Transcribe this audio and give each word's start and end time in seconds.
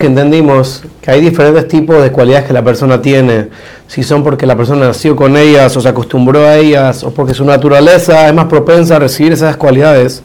que 0.00 0.06
entendimos 0.06 0.84
que 1.02 1.10
hay 1.10 1.20
diferentes 1.20 1.66
tipos 1.66 2.00
de 2.00 2.12
cualidades 2.12 2.46
que 2.46 2.52
la 2.52 2.62
persona 2.62 3.02
tiene, 3.02 3.48
si 3.88 4.04
son 4.04 4.22
porque 4.22 4.46
la 4.46 4.54
persona 4.56 4.86
nació 4.86 5.16
con 5.16 5.36
ellas 5.36 5.76
o 5.76 5.80
se 5.80 5.88
acostumbró 5.88 6.46
a 6.46 6.54
ellas 6.54 7.02
o 7.02 7.10
porque 7.10 7.34
su 7.34 7.44
naturaleza 7.44 8.28
es 8.28 8.32
más 8.32 8.44
propensa 8.44 8.94
a 8.94 8.98
recibir 9.00 9.32
esas 9.32 9.56
cualidades, 9.56 10.22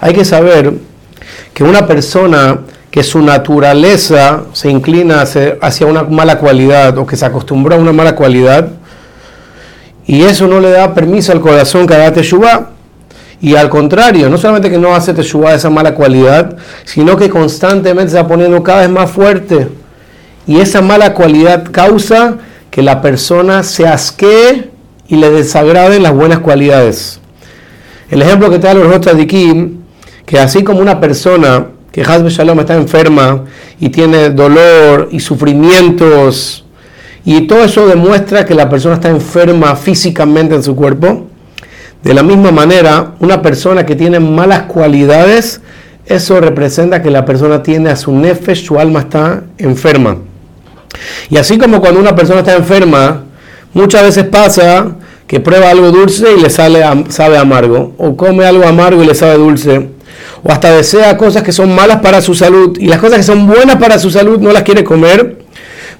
hay 0.00 0.14
que 0.14 0.24
saber 0.24 0.72
que 1.52 1.64
una 1.64 1.86
persona 1.86 2.60
que 2.90 3.02
su 3.02 3.20
naturaleza 3.20 4.44
se 4.54 4.70
inclina 4.70 5.20
hacia 5.20 5.86
una 5.86 6.04
mala 6.04 6.38
cualidad 6.38 6.96
o 6.96 7.06
que 7.06 7.18
se 7.18 7.26
acostumbró 7.26 7.74
a 7.74 7.78
una 7.78 7.92
mala 7.92 8.16
cualidad 8.16 8.70
y 10.06 10.22
eso 10.22 10.46
no 10.48 10.60
le 10.60 10.70
da 10.70 10.94
permiso 10.94 11.30
al 11.30 11.42
corazón 11.42 11.86
que 11.86 11.92
haga 11.92 12.14
teshuva, 12.14 12.70
y 13.44 13.56
al 13.56 13.68
contrario, 13.68 14.30
no 14.30 14.38
solamente 14.38 14.70
que 14.70 14.78
no 14.78 14.94
hace 14.94 15.12
teshuva 15.12 15.54
esa 15.54 15.68
mala 15.68 15.94
cualidad, 15.94 16.56
sino 16.86 17.14
que 17.14 17.28
constantemente 17.28 18.12
se 18.12 18.16
va 18.16 18.26
poniendo 18.26 18.62
cada 18.62 18.80
vez 18.80 18.88
más 18.88 19.10
fuerte. 19.10 19.68
Y 20.46 20.60
esa 20.60 20.80
mala 20.80 21.12
cualidad 21.12 21.64
causa 21.70 22.38
que 22.70 22.80
la 22.80 23.02
persona 23.02 23.62
se 23.62 23.86
asquee 23.86 24.70
y 25.08 25.16
le 25.16 25.28
desagraden 25.28 26.02
las 26.02 26.14
buenas 26.14 26.38
cualidades. 26.38 27.20
El 28.08 28.22
ejemplo 28.22 28.48
que 28.48 28.58
te 28.58 28.66
da 28.66 28.72
los 28.72 29.06
aquí, 29.08 29.76
que 30.24 30.38
así 30.38 30.64
como 30.64 30.80
una 30.80 30.98
persona 30.98 31.66
que 31.92 32.00
Hazbe 32.00 32.30
Shalom 32.30 32.60
está 32.60 32.76
enferma 32.76 33.44
y 33.78 33.90
tiene 33.90 34.30
dolor 34.30 35.10
y 35.12 35.20
sufrimientos, 35.20 36.64
y 37.26 37.42
todo 37.42 37.62
eso 37.62 37.86
demuestra 37.86 38.46
que 38.46 38.54
la 38.54 38.70
persona 38.70 38.94
está 38.94 39.10
enferma 39.10 39.76
físicamente 39.76 40.54
en 40.54 40.62
su 40.62 40.74
cuerpo, 40.74 41.26
de 42.04 42.12
la 42.12 42.22
misma 42.22 42.52
manera, 42.52 43.14
una 43.20 43.40
persona 43.40 43.86
que 43.86 43.96
tiene 43.96 44.20
malas 44.20 44.64
cualidades, 44.64 45.62
eso 46.04 46.38
representa 46.38 47.00
que 47.00 47.10
la 47.10 47.24
persona 47.24 47.62
tiene 47.62 47.88
a 47.88 47.96
su 47.96 48.12
nefesh, 48.12 48.66
su 48.66 48.78
alma 48.78 49.00
está 49.00 49.42
enferma. 49.56 50.18
Y 51.30 51.38
así 51.38 51.56
como 51.56 51.80
cuando 51.80 52.00
una 52.00 52.14
persona 52.14 52.40
está 52.40 52.54
enferma, 52.54 53.24
muchas 53.72 54.02
veces 54.02 54.24
pasa 54.24 54.96
que 55.26 55.40
prueba 55.40 55.70
algo 55.70 55.90
dulce 55.90 56.26
y 56.36 56.40
le 56.42 56.50
sale, 56.50 56.82
sabe 57.08 57.38
amargo, 57.38 57.94
o 57.96 58.14
come 58.14 58.44
algo 58.44 58.66
amargo 58.66 59.02
y 59.02 59.06
le 59.06 59.14
sabe 59.14 59.38
dulce, 59.38 59.88
o 60.42 60.52
hasta 60.52 60.76
desea 60.76 61.16
cosas 61.16 61.42
que 61.42 61.52
son 61.52 61.74
malas 61.74 62.00
para 62.00 62.20
su 62.20 62.34
salud 62.34 62.76
y 62.78 62.86
las 62.86 62.98
cosas 62.98 63.16
que 63.16 63.24
son 63.24 63.46
buenas 63.46 63.76
para 63.76 63.98
su 63.98 64.10
salud 64.10 64.38
no 64.40 64.52
las 64.52 64.62
quiere 64.62 64.84
comer. 64.84 65.38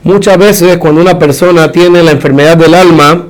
Muchas 0.02 0.36
veces 0.36 0.76
cuando 0.76 1.00
una 1.00 1.18
persona 1.18 1.72
tiene 1.72 2.02
la 2.02 2.10
enfermedad 2.10 2.58
del 2.58 2.74
alma, 2.74 3.28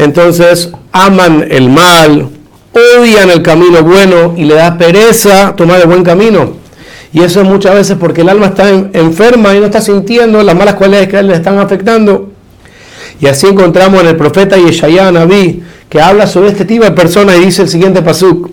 entonces 0.00 0.70
aman 0.92 1.46
el 1.50 1.68
mal, 1.68 2.30
odian 2.72 3.28
el 3.28 3.42
camino 3.42 3.82
bueno 3.82 4.34
y 4.34 4.44
le 4.44 4.54
da 4.54 4.78
pereza 4.78 5.54
tomar 5.54 5.78
el 5.78 5.86
buen 5.86 6.02
camino. 6.02 6.54
Y 7.12 7.20
eso 7.20 7.42
es 7.42 7.46
muchas 7.46 7.74
veces 7.74 7.98
porque 8.00 8.22
el 8.22 8.30
alma 8.30 8.46
está 8.46 8.70
enferma 8.70 9.54
y 9.54 9.60
no 9.60 9.66
está 9.66 9.82
sintiendo 9.82 10.42
las 10.42 10.56
malas 10.56 10.76
cualidades 10.76 11.08
que 11.08 11.22
le 11.22 11.34
están 11.34 11.58
afectando. 11.58 12.30
Y 13.20 13.26
así 13.26 13.48
encontramos 13.48 14.00
en 14.00 14.06
el 14.06 14.16
profeta 14.16 14.56
Yeshaya 14.56 15.12
Naví 15.12 15.62
que 15.90 16.00
habla 16.00 16.26
sobre 16.26 16.48
este 16.48 16.64
tipo 16.64 16.84
de 16.84 16.92
personas 16.92 17.36
y 17.36 17.44
dice 17.44 17.60
el 17.60 17.68
siguiente 17.68 18.00
pasuk. 18.00 18.48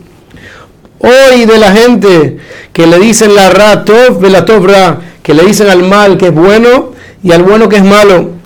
Hoy 0.99 1.45
de 1.45 1.57
la 1.59 1.71
gente 1.71 2.39
que 2.73 2.87
le 2.87 2.99
dicen 2.99 3.33
la 3.35 3.49
ra 3.51 3.85
tov, 3.85 4.21
la 4.23 4.41
ra, 4.41 4.99
que 5.23 5.33
le 5.33 5.45
dicen 5.45 5.69
al 5.69 5.83
mal 5.83 6.17
que 6.17 6.25
es 6.25 6.33
bueno 6.33 6.91
y 7.23 7.31
al 7.31 7.43
bueno 7.43 7.69
que 7.69 7.77
es 7.77 7.85
malo. 7.85 8.36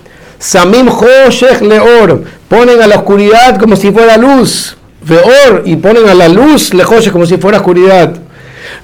Samim 0.42 0.90
Hoshech 0.90 1.62
Leor, 1.62 2.24
ponen 2.50 2.82
a 2.82 2.88
la 2.88 2.96
oscuridad 2.96 3.60
como 3.60 3.76
si 3.76 3.92
fuera 3.92 4.18
luz. 4.18 4.76
Veor, 5.04 5.62
y 5.66 5.76
ponen 5.76 6.10
a 6.10 6.16
la 6.16 6.28
luz 6.28 6.74
Lehoshech 6.74 7.12
como 7.12 7.28
si 7.28 7.38
fuera 7.38 7.60
oscuridad. 7.60 8.16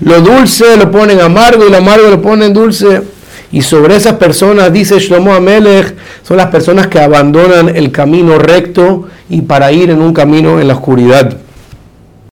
Lo 0.02 0.22
dulce 0.22 0.78
lo 0.78 0.92
ponen 0.92 1.20
amargo 1.20 1.66
y 1.68 1.72
lo 1.72 1.78
amargo 1.78 2.10
lo 2.10 2.22
ponen 2.22 2.54
dulce. 2.54 3.02
Y 3.52 3.64
sobre 3.64 3.96
esas 3.96 4.14
personas, 4.14 4.72
dice 4.72 5.00
Shlomo 5.00 5.34
Amelech, 5.34 5.96
son 6.22 6.38
las 6.38 6.48
personas 6.48 6.88
que 6.88 7.00
abandonan 7.00 7.76
el 7.76 7.92
camino 7.92 8.38
recto 8.38 9.08
y 9.28 9.42
para 9.42 9.72
ir 9.72 9.90
en 9.90 10.02
un 10.02 10.14
camino 10.14 10.60
en 10.62 10.68
la 10.68 10.76
oscuridad. 10.76 11.38